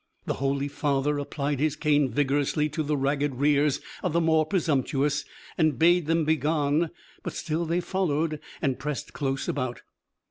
[0.25, 5.25] The holy father applied his cane vigorously to the ragged rears of the more presumptuous,
[5.59, 6.89] and bade them begone,
[7.21, 9.83] but still they followed and pressed close about.